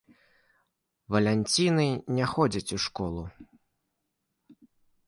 Валянціны 1.15 1.85
не 2.17 2.25
ходзяць 2.33 2.73
у 2.79 2.81
школу. 2.87 3.21